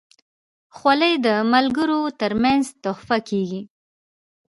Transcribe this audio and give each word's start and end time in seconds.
خولۍ 0.75 1.13
د 1.25 1.27
ملګرو 1.53 2.01
ترمنځ 2.19 2.65
تحفه 2.83 3.17
کېږي. 3.29 3.61